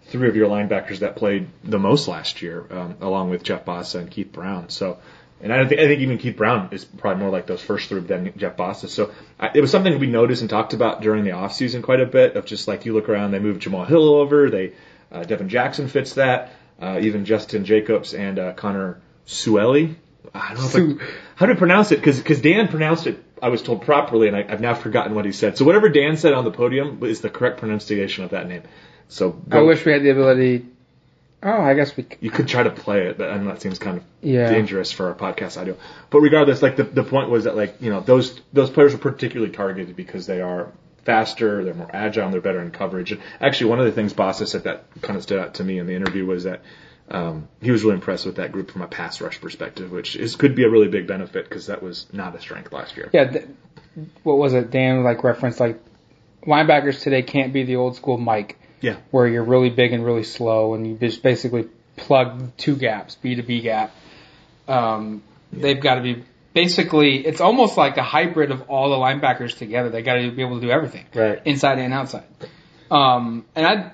[0.06, 4.00] three of your linebackers that played the most last year, um, along with Jeff Bassa
[4.00, 4.70] and Keith Brown.
[4.70, 4.98] So,
[5.42, 7.90] and I don't think I think even Keith Brown is probably more like those first
[7.90, 8.90] three than Jeff Bassa.
[8.90, 12.06] So I, it was something we noticed and talked about during the offseason quite a
[12.06, 14.74] bit of just like you look around, they moved Jamal Hill over, they
[15.12, 19.96] uh, Devin Jackson fits that, uh, even Justin Jacobs and uh, Connor Soelle.
[20.34, 23.24] I don't know if I, how to pronounce it because Dan pronounced it.
[23.42, 25.58] I was told properly, and I, I've now forgotten what he said.
[25.58, 28.64] So whatever Dan said on the podium is the correct pronunciation of that name.
[29.10, 30.66] So I wish we had the ability.
[31.44, 32.04] Oh, I guess we.
[32.04, 34.48] c- you could try to play it, but I know that seems kind of Yeah.
[34.48, 35.76] dangerous for a podcast audio.
[36.12, 39.00] But regardless, like the the point was that like you know those those players are
[39.00, 40.72] particularly targeted because they are
[41.04, 43.12] faster, they're more agile, and they're better in coverage.
[43.12, 45.80] And actually, one of the things Bassa said that kind of stood out to me
[45.80, 46.62] in the interview was that
[47.12, 50.36] um, he was really impressed with that group from a pass rush perspective, which is
[50.36, 53.10] could be a really big benefit because that was not a strength last year.
[53.14, 53.26] Yeah.
[53.26, 53.46] Th-
[54.24, 54.72] what was it?
[54.72, 55.80] Dan like referenced like
[56.46, 58.58] linebackers today can't be the old school Mike.
[58.80, 58.96] Yeah.
[59.12, 63.36] where you're really big and really slow, and you just basically plug two gaps, B
[63.36, 63.92] to B gap.
[64.68, 65.22] Um,
[65.54, 67.26] They've got to be basically.
[67.28, 69.90] It's almost like a hybrid of all the linebackers together.
[69.90, 71.42] They got to be able to do everything, Right.
[71.46, 72.24] inside and outside.
[72.90, 73.92] Um, and I,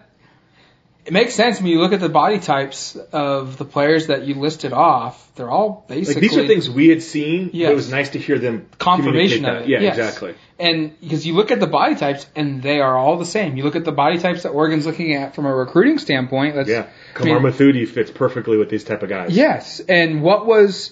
[1.08, 4.36] it makes sense when you look at the body types of the players that you
[4.36, 5.32] listed off.
[5.36, 7.52] They're all basically Like these are things we had seen.
[7.54, 7.72] Yes.
[7.72, 9.70] It was nice to hear them confirmation of it.
[9.70, 9.98] Yeah, yes.
[9.98, 10.36] exactly.
[10.60, 13.56] And because you look at the body types, and they are all the same.
[13.56, 16.58] You look at the body types that Oregon's looking at from a recruiting standpoint.
[16.58, 19.32] Let's, Yeah, I mean, Kamar Mathudi fits perfectly with these type of guys.
[19.32, 20.91] Yes, and what was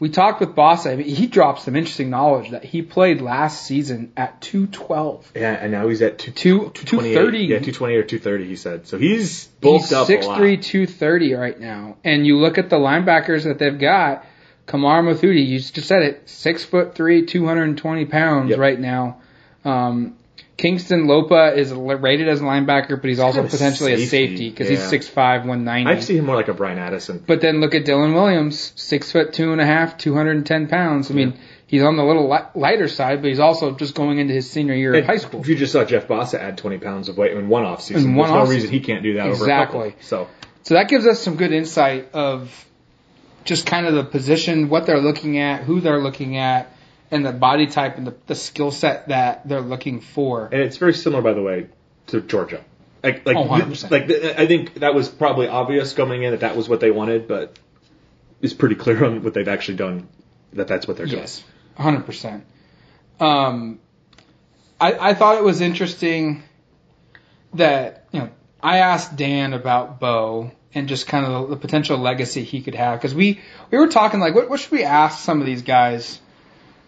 [0.00, 0.90] we talked with Bassa?
[0.92, 5.32] I mean, he dropped some interesting knowledge that he played last season at 212.
[5.34, 7.38] Yeah, and now he's at two, Two, 230.
[7.38, 8.86] Yeah, 220 or 230, he said.
[8.86, 10.62] So he's bulked He's up 6'3", a lot.
[10.62, 11.96] 230 right now.
[12.04, 14.24] And you look at the linebackers that they've got,
[14.66, 18.58] Kamar Mathudi, you just said it, six foot three, 220 pounds Yep.
[18.58, 19.20] right now.
[19.64, 20.16] Um,
[20.56, 24.48] Kingston Lopa is rated as a linebacker, but he's also kind of potentially a safety,
[24.48, 24.90] because yeah.
[24.90, 25.90] he's 6'5", 190.
[25.90, 27.22] I see him more like a Bryan Addison.
[27.26, 31.10] But then look at Dylan Williams, six foot two and a half, 210 pounds.
[31.10, 34.32] I mean, he's on the little li- lighter side, but he's also just going into
[34.32, 35.40] his senior year of high school.
[35.40, 38.10] If you just saw Jeff Bassa add 20 pounds of weight in one off season,
[38.10, 38.54] In one there's no offseason.
[38.54, 39.82] reason he can't do that over a couple.
[39.82, 40.06] Exactly.
[40.06, 40.28] So
[40.62, 42.64] So that gives us some good insight of
[43.44, 46.72] just kind of the position, what they're looking at, who they're looking at,
[47.10, 50.46] and the body type and the, the skill set that they're looking for.
[50.46, 51.68] and it's very similar, by the way,
[52.08, 52.64] to Georgia.
[53.02, 53.90] Like, like, Oh, 100%.
[53.90, 57.28] like I think that was probably obvious coming in that that was what they wanted,
[57.28, 57.56] but
[58.42, 60.08] it's pretty clear on what they've actually done
[60.54, 61.20] that that's what they're doing.
[61.20, 61.44] Yes,
[61.78, 62.42] 100%.
[63.20, 63.78] Um,
[64.80, 66.42] I, I thought it was interesting
[67.54, 68.30] that, you know,
[68.62, 72.74] I asked Dan about Bo and just kind of the, the potential legacy he could
[72.74, 72.98] have.
[72.98, 73.40] Because we,
[73.70, 76.20] we were talking, like, what, what should we ask some of these guys?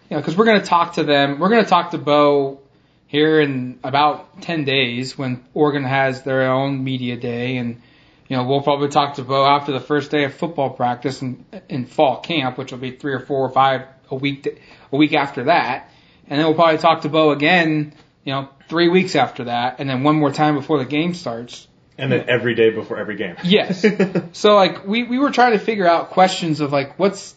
[0.09, 1.39] You know, because we're going to talk to them.
[1.39, 2.61] We're going to talk to Bo
[3.05, 7.57] here in about 10 days when Oregon has their own media day.
[7.57, 7.81] And,
[8.27, 11.45] you know, we'll probably talk to Bo after the first day of football practice in,
[11.69, 14.47] in fall camp, which will be three or four or five a week,
[14.91, 15.91] a week after that.
[16.27, 17.93] And then we'll probably talk to Bo again,
[18.23, 19.79] you know, three weeks after that.
[19.79, 21.67] And then one more time before the game starts.
[21.99, 23.35] And then every day before every game.
[23.43, 23.85] Yes.
[24.31, 27.35] so like we, we were trying to figure out questions of like what's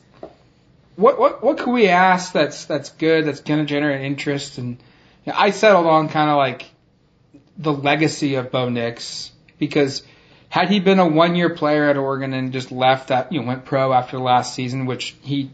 [0.97, 4.79] what what what could we ask that's that's good that's gonna generate interest and
[5.25, 6.71] you know, I settled on kind of like
[7.57, 10.03] the legacy of Bo Nix because
[10.49, 13.47] had he been a one year player at Oregon and just left that you know
[13.47, 15.51] went pro after last season which he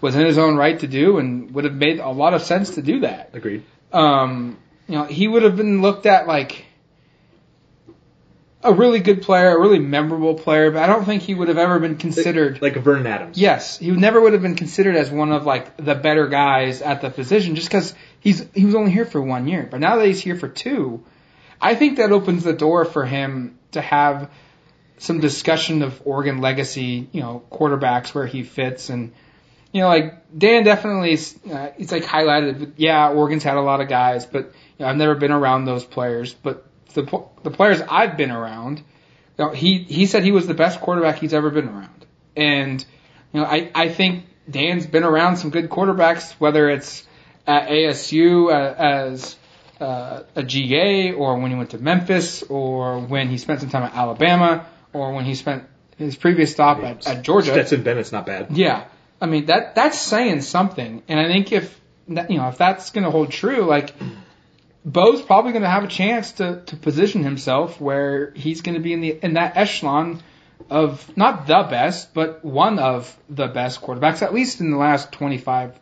[0.00, 2.74] was in his own right to do and would have made a lot of sense
[2.74, 3.62] to do that Agreed.
[3.92, 6.64] um, you know, he would have been looked at like
[8.62, 11.58] a really good player, a really memorable player, but I don't think he would have
[11.58, 12.62] ever been considered.
[12.62, 13.38] Like Vernon Adams.
[13.38, 17.00] yes, he never would have been considered as one of like the better guys at
[17.00, 19.66] the position, just because he's he was only here for one year.
[19.70, 21.04] But now that he's here for two,
[21.60, 24.30] I think that opens the door for him to have
[24.98, 29.12] some discussion of Oregon legacy, you know, quarterbacks where he fits and
[29.72, 31.14] you know, like Dan definitely,
[31.50, 32.74] uh, he's like highlighted.
[32.76, 35.84] Yeah, Oregon's had a lot of guys, but you know, I've never been around those
[35.84, 36.34] players.
[36.34, 40.54] But the the players I've been around, you know, he he said he was the
[40.54, 42.84] best quarterback he's ever been around, and
[43.32, 47.06] you know, I I think Dan's been around some good quarterbacks, whether it's
[47.46, 49.36] at ASU uh, as
[49.80, 53.82] uh, a GA, or when he went to Memphis, or when he spent some time
[53.82, 55.64] at Alabama, or when he spent
[55.96, 57.52] his previous stop at, at Georgia.
[57.52, 58.56] Stetson Bennett's not bad.
[58.56, 58.84] Yeah,
[59.20, 62.90] I mean that that's saying something, and I think if that, you know if that's
[62.90, 63.94] going to hold true, like
[64.84, 68.80] Bo's probably going to have a chance to to position himself where he's going to
[68.80, 70.20] be in the in that echelon
[70.70, 75.12] of not the best, but one of the best quarterbacks, at least in the last
[75.12, 75.78] 25,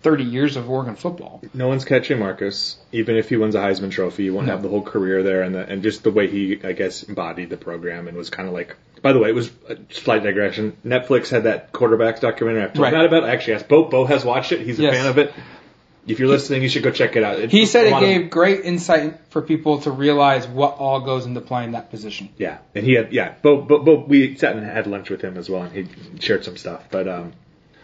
[0.00, 1.42] 30 years of Oregon football.
[1.54, 2.76] No one's catching Marcus.
[2.92, 4.52] Even if he wins a Heisman Trophy, you won't No.
[4.52, 7.50] have the whole career there, and the, and just the way he, I guess, embodied
[7.50, 8.76] the program and was kind of like.
[9.02, 10.76] By the way, it was a slight digression.
[10.86, 12.62] Netflix had that quarterbacks documentary.
[12.62, 12.94] I've told Right.
[13.06, 13.24] About.
[13.24, 13.26] it.
[13.26, 13.84] I actually asked Bo.
[13.84, 14.60] Bo has watched it.
[14.60, 14.94] He's a Yes.
[14.96, 15.32] fan of it.
[16.08, 17.38] If you're listening, you should go check it out.
[17.38, 21.00] It's He said it lot of- gave great insight for people to realize what all
[21.00, 22.30] goes into playing that position.
[22.38, 25.36] Yeah, and he had yeah, Bo, Bo, Bo, we sat and had lunch with him
[25.36, 25.86] as well, and he
[26.20, 26.84] shared some stuff.
[26.90, 27.32] But um,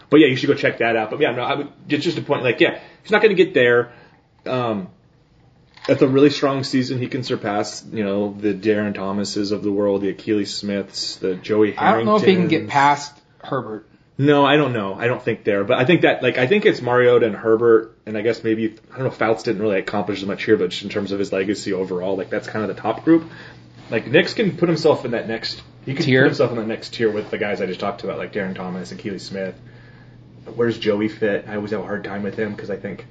[0.09, 1.11] but yeah, you should go check that out.
[1.11, 3.43] But yeah, no, I would just just a point like yeah, he's not going to
[3.43, 3.91] get there.
[4.45, 4.89] Um,
[5.87, 9.71] at the really strong season, he can surpass you know the Darron Thomases of the
[9.71, 11.77] world, the Akili Smiths, the Joey.
[11.77, 13.87] I don't know if he can get past Herbert.
[14.17, 14.93] No, I don't know.
[14.93, 17.97] I don't think there, but I think that like I think it's Mariota and Herbert,
[18.05, 19.11] and I guess maybe I don't know.
[19.11, 22.15] Fouts didn't really accomplish as much here, but just in terms of his legacy overall,
[22.15, 23.29] like that's kind of the top group.
[23.89, 25.61] Like Nix can put himself in that next.
[25.85, 26.21] He can Tier?
[26.23, 28.55] put himself in the next tier with the guys I just talked about, like Darron
[28.55, 29.55] Thomas and Akili Smith.
[30.55, 31.45] Where's Joey fit?
[31.47, 33.05] I always have a hard time with him because I think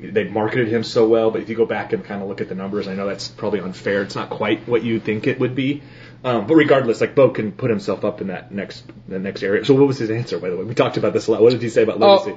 [0.00, 2.48] they marketed him so well, but if you go back and kind of look at
[2.48, 4.02] the numbers, I know that's probably unfair.
[4.02, 5.82] It's not quite what you think it would be.
[6.24, 9.64] Um, but regardless, like Bo can put himself up in that next the next area.
[9.64, 10.64] So what was his answer, by the way?
[10.64, 11.42] We talked about this a lot.
[11.42, 12.36] What did he say about legacy?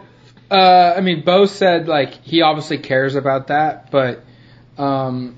[0.49, 4.23] Oh, uh, I mean, Bo said like he obviously cares about that, but
[4.77, 5.35] um,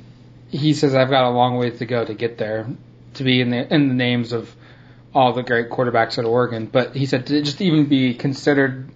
[0.49, 2.67] he says I've got a long way to go to get there,
[3.15, 4.53] to be in the in the names of
[5.13, 6.67] all the great quarterbacks at Oregon.
[6.67, 8.89] But he said to just even be considered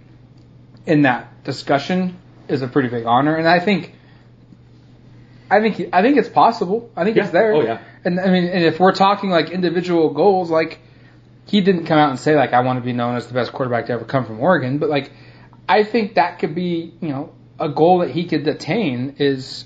[0.86, 3.96] in that discussion is a pretty big honor, and I think.
[5.50, 6.90] I think I think it's possible.
[6.96, 7.24] I think Yeah.
[7.24, 7.54] it's there.
[7.54, 7.82] Oh, yeah.
[8.04, 10.80] And I mean, and if we're talking like individual goals, like
[11.46, 13.52] he didn't come out and say like I want to be known as the best
[13.52, 15.12] quarterback to ever come from Oregon, but like
[15.68, 19.66] I think that could be you know a goal that he could attain is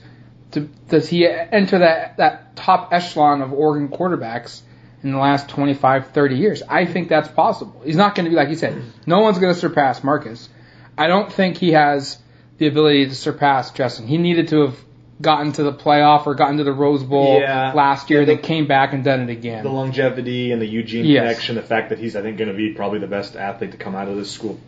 [0.52, 4.62] to does he enter that that top echelon of Oregon quarterbacks
[5.04, 6.64] in the last 25 30 years?
[6.68, 7.82] I think that's possible.
[7.86, 10.50] He's not going to be like you said no one's going to surpass Marcus.
[10.98, 12.18] I don't think he has
[12.58, 14.08] the ability to surpass Justin.
[14.08, 14.78] He needed to have
[15.22, 17.72] gotten to the playoff or gotten to the Rose Bowl Yeah.
[17.74, 21.06] last year Yeah, the- came back and done it again the longevity and the Eugene
[21.06, 21.22] Yes.
[21.24, 23.78] connection, the fact that he's, I think, going to be probably the best athlete to
[23.78, 24.60] come out of this school,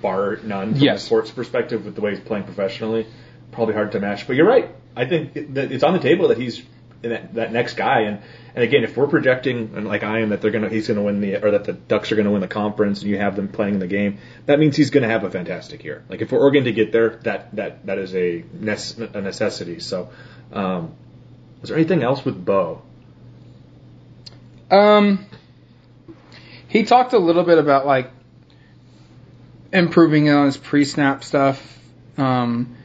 [0.00, 1.02] bar none, from Yes.
[1.02, 3.06] a sports perspective, with the way he's playing professionally.
[3.52, 4.26] Probably hard to match.
[4.26, 4.68] But you're right.
[4.96, 6.62] I think that it's on the table that he's
[7.02, 8.02] that, that next guy.
[8.02, 8.20] And
[8.54, 11.20] and again, if we're projecting, and like I am, that they're gonna he's gonna win
[11.20, 13.74] the or that the Ducks are gonna win the conference, and you have them playing
[13.74, 16.04] in the game, that means he's gonna have a fantastic year.
[16.08, 18.44] Like if we're Oregon to get there, that that that is a,
[19.14, 19.80] a necessity.
[19.80, 20.10] So.
[20.52, 20.94] Um,
[21.72, 22.82] there anything else with Bo?
[24.70, 25.24] Um,
[26.68, 28.10] he talked a little bit about like
[29.72, 31.78] improving on his pre-snap stuff.
[32.18, 32.76] Um,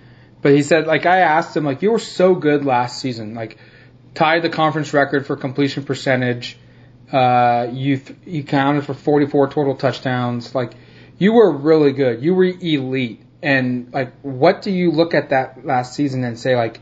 [0.42, 3.58] but he said like I asked him like you were so good last season, like
[4.18, 6.58] tied the conference record for completion percentage.
[7.12, 10.56] Uh, you th- you counted for 44 total touchdowns.
[10.56, 10.72] Like
[11.20, 12.24] you were really good.
[12.24, 13.22] You were elite.
[13.44, 16.80] And like, what do you look at that last season and say like,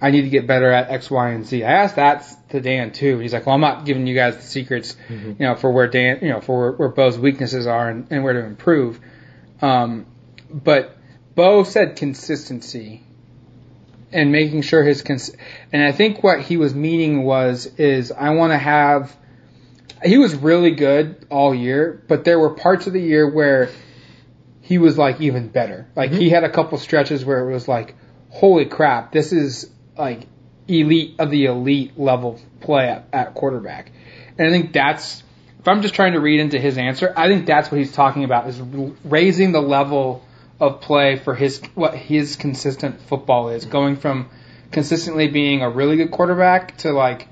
[0.00, 1.62] I need to get better at X, Y, and Z.
[1.62, 3.18] I asked that to Dan too.
[3.18, 4.96] He's like, well, I'm not giving you guys the secrets,
[5.38, 8.24] you know, for where Dan, you know, for where, where Bo's weaknesses are and, and
[8.24, 8.98] where to improve.
[9.60, 10.06] Um,
[10.50, 10.96] but
[11.34, 13.02] Bo said consistency
[14.12, 15.34] and making sure his cons-
[15.72, 19.16] and I think what he was meaning was is I want to have.
[20.04, 23.70] He was really good all year, but there were parts of the year where
[24.62, 25.86] he was like even better.
[25.94, 26.20] Like mm-hmm.
[26.20, 27.94] he had a couple stretches where it was like,
[28.30, 30.26] holy crap, this is like
[30.66, 33.92] elite of the elite level play at, at quarterback.
[34.38, 35.22] And I think that's,
[35.60, 38.24] if I'm just trying to read into his answer, I think that's what he's talking
[38.24, 38.60] about is
[39.04, 40.24] raising the level
[40.62, 44.28] of play for his, what his consistent football is, going from
[44.70, 47.26] consistently being a really good quarterback to like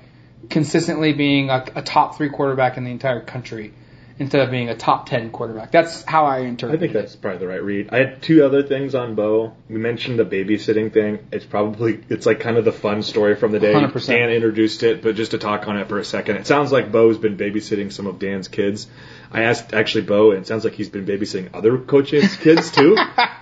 [0.49, 3.73] consistently being a, a top three quarterback in the entire country.
[4.21, 5.71] Instead of being a top ten quarterback.
[5.71, 6.77] That's how I interpret it.
[6.77, 7.89] I think that's probably the right read.
[7.91, 9.53] I had two other things on Bo.
[9.67, 11.27] We mentioned the babysitting thing.
[11.31, 13.73] It's probably it's like kind of the fun story from the day.
[13.73, 14.07] 100%.
[14.07, 16.91] Dan introduced it, but just to talk on it for a second, it sounds like
[16.91, 18.87] Bo's been babysitting some of Dan's kids.
[19.31, 22.95] I asked actually Bo, and it sounds like he's been babysitting other coaches' kids too.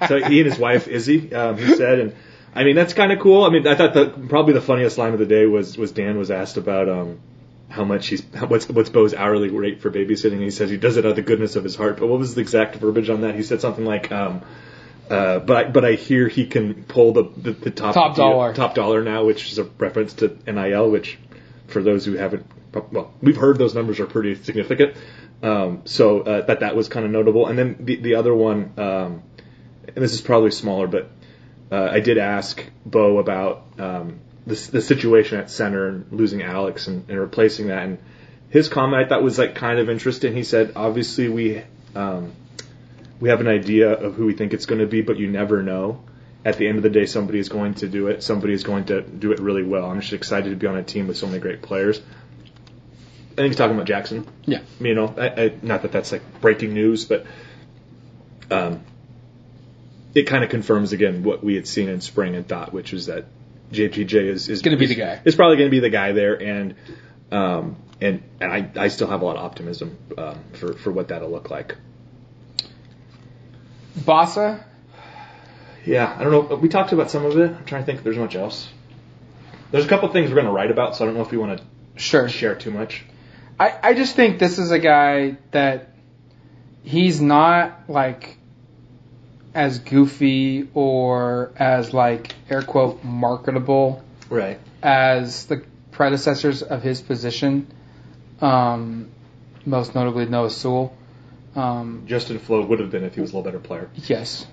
[0.08, 2.16] so he and his wife Izzy, um, he said, and
[2.56, 3.44] I mean that's kind of cool.
[3.44, 6.18] I mean I thought the probably the funniest line of the day was was Dan
[6.18, 7.20] was asked about um,
[7.70, 10.42] how much he's what's what's Bo's hourly rate for babysitting.
[10.42, 11.98] He says he does it out of the goodness of his heart.
[12.00, 13.36] But what was the exact verbiage on that?
[13.36, 14.42] He said something like, um,
[15.10, 18.54] uh, "But I, but I hear he can pull the the, the top Top dollar.
[18.54, 21.20] top dollar now," which is a reference to NIL, which
[21.68, 22.48] for those who haven't,
[22.92, 24.96] well, we've heard those numbers are pretty significant.
[25.44, 27.48] Um, so uh, that that was kind of notable.
[27.48, 29.24] And then the the other one, um,
[29.88, 31.12] and this is probably smaller, but
[31.72, 36.88] uh, I did ask Bo about um, the, the situation at center and losing Alex
[36.88, 37.84] and, and replacing that.
[37.84, 38.00] And
[38.50, 40.36] his comment I thought was like kind of interesting.
[40.36, 41.64] He said, obviously we
[41.96, 42.34] um,
[43.20, 45.62] we have an idea of who we think it's going to be, but you never
[45.64, 46.04] know.
[46.46, 48.24] At the end of the day, somebody is going to do it.
[48.24, 49.90] Somebody is going to do it really well.
[49.90, 52.00] I'm just excited to be on a team with so many great players.
[52.00, 54.26] I think he's talking about Jackson.
[54.46, 54.62] Yeah.
[54.80, 57.26] You know, I, I, not that that's like breaking news, but
[58.50, 58.82] um,
[60.16, 63.08] it kind of confirms again what we had seen in spring and thought, which was
[63.08, 63.26] that
[63.72, 65.22] JPJ is is Gonna be the guy.
[65.26, 66.76] Is probably going to be the guy there, and
[67.32, 71.10] um, and and I, I still have a lot of optimism um, for for what
[71.10, 71.76] that'll look like.
[73.96, 74.64] Bassa.
[75.86, 76.56] Yeah, I don't know.
[76.56, 77.52] We talked about some of it.
[77.52, 78.70] I'm trying to think if there's much else.
[79.72, 81.38] There's a couple things we're going to write about, so I don't know if we
[81.38, 81.64] want to
[81.96, 82.28] Sure.
[82.30, 83.04] share too much.
[83.60, 85.94] I, I just think this is a guy that
[86.84, 88.38] he's not like
[89.54, 94.60] as goofy or as like air quote marketable Right.
[94.84, 97.68] as the predecessors of his position,
[98.42, 99.10] um,
[99.66, 100.96] most notably Noah Sewell.
[101.56, 103.90] Um, Justin Flowe would have been if he was a little better player.
[103.96, 104.46] yes,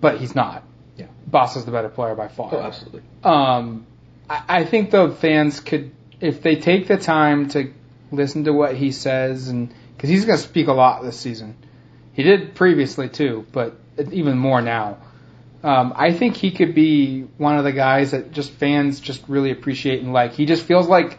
[0.00, 0.64] but he's not.
[0.96, 1.06] Yeah.
[1.26, 2.50] Boss is the better player by far.
[2.54, 3.02] Oh, absolutely.
[3.22, 3.86] Um,
[4.28, 7.72] I, I think the fans could, if they take the time to
[8.10, 11.54] listen to what he says, and because he's going to speak a lot this season,
[12.14, 13.76] he did previously too, but
[14.12, 14.98] even more now.
[15.62, 19.50] Um, I think he could be one of the guys that just fans just really
[19.50, 20.32] appreciate and like.
[20.32, 21.18] He just feels like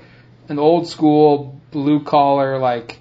[0.49, 2.99] an old school blue collar, like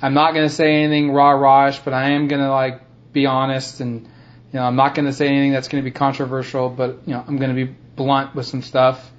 [0.00, 2.80] I'm not to say anything rah rahish, but I am to like
[3.12, 7.00] be honest and you know I'm not to say anything that's to be controversial, but
[7.06, 9.10] you know I'm to be blunt with some stuff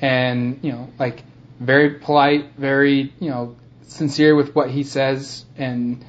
[0.00, 1.22] and you know like
[1.58, 6.04] very polite, very you know sincere with what he says and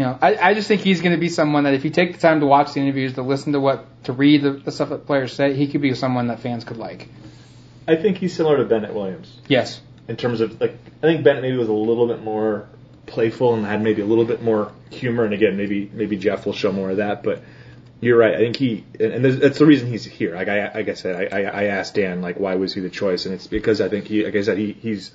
[0.00, 2.14] you know I, I just think he's going to be someone that if you take
[2.14, 4.88] the time to watch the interviews, to listen to what to read the, the stuff
[4.88, 7.06] that players say, he could be someone that fans could like.
[7.86, 9.38] I think he's similar to Bennett Williams.
[9.46, 9.78] Yes.
[10.08, 12.66] in terms of like I think Bennett maybe was a little bit more
[13.04, 15.26] playful and had maybe a little bit more humor.
[15.26, 17.22] And again, maybe maybe Jeff will show more of that.
[17.22, 17.42] But
[18.00, 18.34] you're right.
[18.34, 20.34] I think he and, and that's the reason he's here.
[20.34, 22.88] Like I like I said, I, I, I asked Dan like why was he the
[22.88, 25.10] choice, and it's because I think he like I said he he's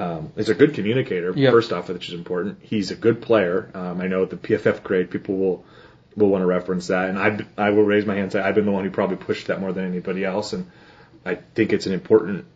[0.00, 1.32] um, is a good communicator.
[1.34, 1.52] Yep.
[1.52, 2.58] First off, which is important.
[2.62, 3.70] He's a good player.
[3.74, 5.64] Um, I know at the PFF grade people will
[6.16, 8.54] will want to reference that, and I I will raise my hand and say I've
[8.54, 10.70] been the one who probably pushed that more than anybody else, and
[11.24, 12.46] I think it's an important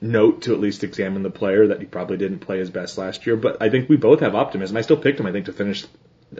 [0.00, 3.26] note to at least examine the player that he probably didn't play his best last
[3.26, 3.36] year.
[3.36, 4.76] But I think we both have optimism.
[4.76, 5.26] I still picked him.
[5.26, 5.86] I think to finish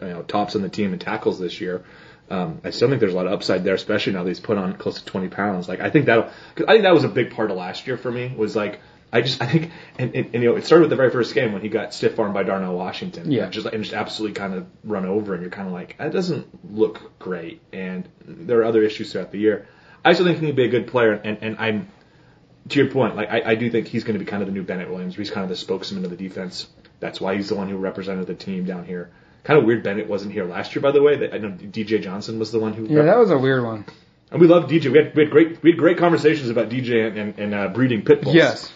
[0.01, 1.85] you know, tops on the team in tackles this year.
[2.31, 4.57] Um, I still think there's a lot of upside there, especially now that he's put
[4.57, 5.69] on close to 20 pounds.
[5.69, 7.97] Like I think that'll, cause I think that was a big part of last year
[7.97, 8.33] for me.
[8.37, 8.81] Was like
[9.13, 11.35] I just I think and, and, and you know it started with the very first
[11.35, 13.31] game when he got stiff armed by Darnell Washington.
[13.31, 13.49] Yeah.
[13.51, 16.75] just and just absolutely kind of run over, and you're kind of like that doesn't
[16.75, 17.61] look great.
[17.73, 19.69] And there are other issues throughout the year.
[20.05, 21.89] I still think he can be a good player, and, and I'm
[22.71, 24.55] to your point, like I, I do think he's going to be kind of the
[24.55, 25.17] new Bennett Williams.
[25.17, 26.69] He's kind of the spokesman of the defense.
[27.01, 29.11] That's why he's the one who represented the team down here.
[29.45, 31.15] Kind of weird Bennett wasn't here last year, by the way.
[31.15, 32.87] I know DJ Johnson was the one who.
[32.87, 33.85] Yeah, that was a weird one.
[34.33, 34.91] And we love DJ.
[34.91, 37.69] We had, we had great we had great conversations about DJ and, and, and uh,
[37.69, 38.35] breeding pit bulls.
[38.35, 38.73] Yes.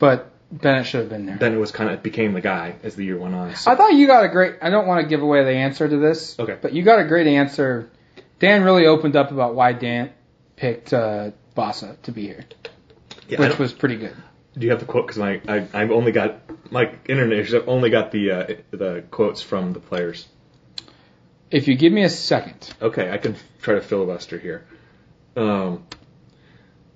[0.00, 1.36] But Bennett should have been there.
[1.36, 3.54] Bennett was kind of became the guy as the year went on.
[3.54, 3.70] So.
[3.70, 4.56] I thought you got a great.
[4.60, 6.38] I don't want to give away the answer to this.
[6.38, 6.58] Okay.
[6.60, 7.88] But you got a great answer.
[8.40, 10.12] Dan really opened up about why Dan
[10.56, 12.44] picked uh, Bassa to be here,
[13.28, 14.16] Yeah, which was pretty good.
[14.58, 15.06] Do you have the quote?
[15.06, 16.40] Because my I, I've only got
[16.72, 17.38] my internet.
[17.38, 20.26] issues, I've only got the uh, the quotes from the players.
[21.54, 24.66] If you give me a second, Okay, I can try to filibuster here.
[25.36, 25.86] Um,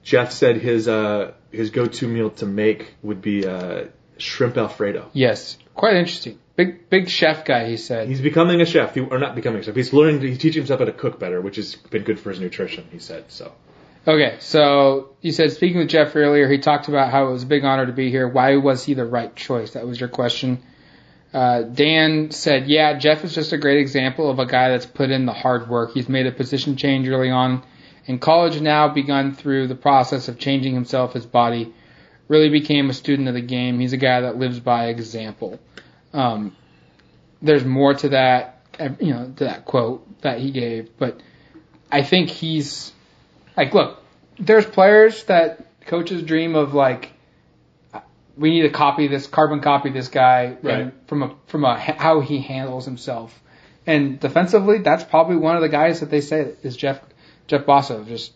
[0.03, 3.85] Jeff said his uh, his go to meal to make would be uh,
[4.17, 5.11] shrimp alfredo.
[5.13, 6.39] yes, quite interesting.
[6.57, 8.09] Big big chef guy, he said.
[8.09, 9.77] He's becoming a chef, he, or not becoming a chef.
[9.77, 10.21] He's learning.
[10.23, 12.85] He's teaching himself how to cook better, which has been good for his nutrition.
[12.91, 13.53] He said so.
[14.09, 17.47] Okay, so you said speaking with Jeff earlier, he talked about how it was a
[17.47, 18.27] big honor to be here.
[18.27, 19.73] Why was he the right choice?
[19.73, 20.63] That was your question.
[21.33, 25.11] Uh, Dan said, "Yeah, Jeff is just a great example of a guy that's put
[25.11, 25.93] in the hard work.
[25.93, 27.63] He's made a position change early on
[28.07, 28.61] in college.
[28.61, 31.73] Now begun through the process of changing himself, his body."
[32.29, 33.79] Really became a student of the game.
[33.79, 35.59] He's a guy that lives by example.
[36.13, 36.55] Um,
[37.41, 38.61] there's more to that,
[39.01, 41.21] you know, to that quote that he gave, but
[41.91, 42.93] I think he's
[43.57, 44.03] like, look,
[44.39, 47.13] there's players that coaches dream of like,
[48.39, 50.93] we need to copy this, carbon copy this guy Right.
[51.07, 53.39] from a from a how he handles himself,
[53.87, 57.01] and defensively, that's probably one of the guys that they say is Jeff
[57.49, 58.33] Jeff Bassa, just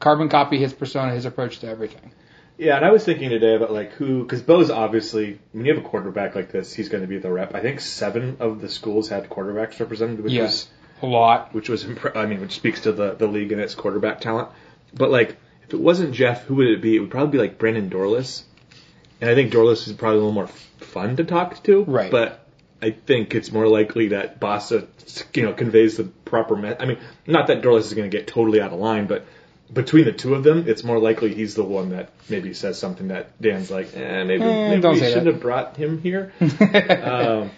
[0.00, 2.10] carbon copy his persona, his approach to everything.
[2.56, 5.84] Yeah, and I was thinking today about like who, because Bo's obviously, when you have
[5.84, 7.54] a quarterback like this, he's going to be the rep.
[7.54, 10.68] I think seven of the schools had quarterbacks represented, which was
[11.02, 11.52] a lot.
[11.52, 14.48] which was impre- I mean, which speaks to the the league and its quarterback talent.
[14.94, 15.36] But like,
[15.66, 16.94] if it wasn't Jeff, who would it be?
[16.96, 18.44] It would probably be like Brandon Dorlus,
[19.24, 21.82] and I think Dorlus is probably a little more fun to talk to.
[21.84, 22.10] Right.
[22.10, 22.46] But
[22.82, 24.86] I think it's more likely that Bassa,
[25.32, 26.54] you know, conveys the proper.
[26.54, 29.24] Me- I mean, not that Dorlus is going to get totally out of line, but
[29.72, 33.08] between the two of them, it's more likely he's the one that maybe says something
[33.08, 35.32] that Dan's like, eh, maybe, Eh, maybe we shouldn't that.
[35.32, 36.30] have brought him here.
[36.40, 37.50] um,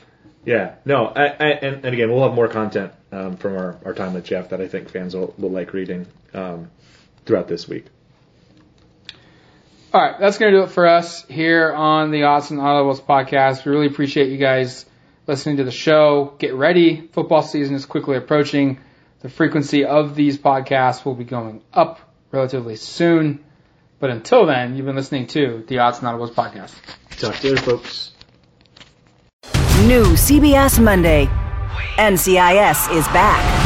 [0.45, 3.93] yeah, no, I, I, and, and again, we'll have more content um, from our, our
[3.93, 6.71] time with Jeff that I think fans will, will like reading um,
[7.25, 7.87] throughout this week.
[9.97, 13.65] All right, that's going to do it for us here on the Autzen Audibles podcast.
[13.65, 14.85] We really appreciate you guys
[15.27, 16.35] listening to the show.
[16.39, 17.09] Get ready.
[17.15, 18.79] Football season is quickly approaching.
[19.21, 21.99] The frequency of these podcasts will be going up
[22.31, 23.43] relatively soon.
[23.99, 26.75] But until then, you've been listening to the Autzen Audibles podcast.
[27.19, 28.13] Talk to you, folks.
[29.87, 31.25] New CBS Monday.
[31.97, 33.66] NCIS is back.